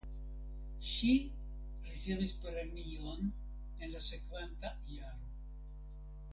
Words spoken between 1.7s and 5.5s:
ricevis premion en la sekvanta jaro.